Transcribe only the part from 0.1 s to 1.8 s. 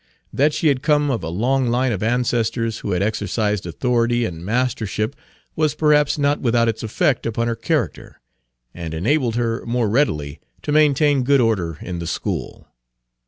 That she had come of a long